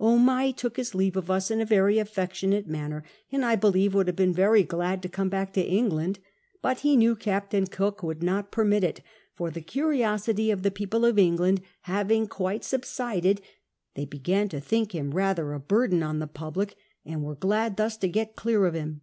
[0.00, 4.08] Omai took his leave of us in a very aticctionate manner, and I believe would
[4.08, 6.18] have been very glad to come back to England;
[6.60, 9.04] but he knew Ca])tain Cook would not permit him;
[9.36, 13.40] for the curiosity of the ]icoplc of England having quite subsided,
[13.94, 16.74] they began to think him mther a buitlen on the public,
[17.04, 19.02] and were glad thus to get clear of him.